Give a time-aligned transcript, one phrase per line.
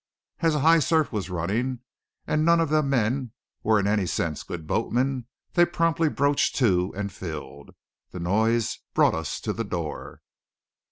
[0.39, 1.81] As a high surf was running,
[2.25, 6.55] and as none of the men were in any sense good boatmen, they promptly broached
[6.55, 7.75] to and filled.
[8.09, 10.23] The noise brought us to the door.